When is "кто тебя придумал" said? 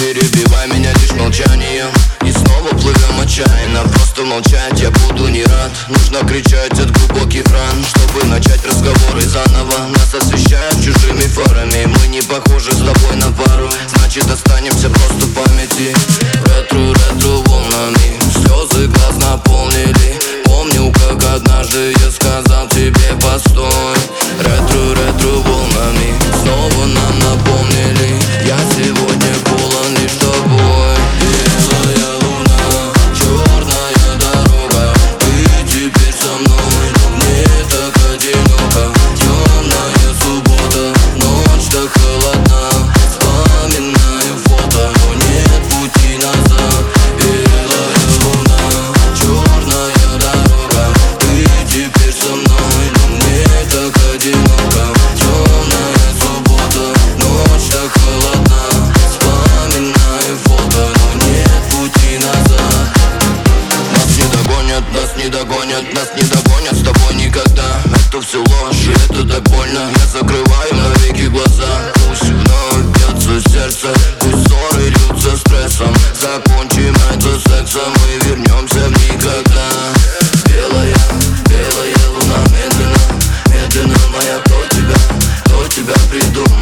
85.44-86.59